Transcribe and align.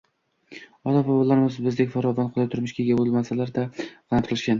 Ota-bobolarimiz 0.91 1.59
bizdek 1.65 1.91
farovon, 1.95 2.31
qulay 2.37 2.49
turmushga 2.55 2.85
ega 2.87 2.97
bo‘lmasalar-da, 3.03 3.67
qanoat 3.83 4.31
qilishgan. 4.33 4.49